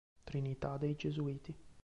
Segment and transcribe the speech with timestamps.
[0.23, 1.55] Trinità dei Gesuiti.